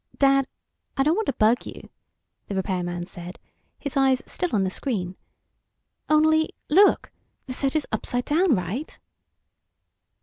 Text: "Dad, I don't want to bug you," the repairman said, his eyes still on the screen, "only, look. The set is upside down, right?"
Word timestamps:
"Dad, 0.17 0.47
I 0.97 1.03
don't 1.03 1.13
want 1.15 1.27
to 1.27 1.33
bug 1.33 1.63
you," 1.67 1.87
the 2.47 2.55
repairman 2.55 3.05
said, 3.05 3.37
his 3.77 3.95
eyes 3.95 4.23
still 4.25 4.49
on 4.51 4.63
the 4.63 4.71
screen, 4.71 5.15
"only, 6.09 6.55
look. 6.71 7.11
The 7.45 7.53
set 7.53 7.75
is 7.75 7.85
upside 7.91 8.25
down, 8.25 8.55
right?" 8.55 8.97